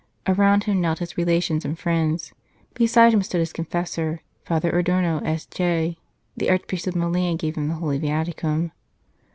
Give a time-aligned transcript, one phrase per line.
[0.25, 2.33] Around him knelt his relations and friends;
[2.73, 5.95] beside him stood his confessor, Father Adorno, S.J.
[6.35, 8.71] The Archpriest of Milan gave him the Holy Viaticum.